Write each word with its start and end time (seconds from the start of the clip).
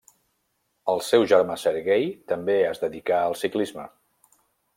El 0.93 1.03
seu 1.07 1.25
germà 1.31 1.57
Serguei 1.65 2.07
també 2.33 2.57
es 2.71 2.83
dedicà 2.87 3.21
al 3.27 3.37
ciclisme. 3.45 3.87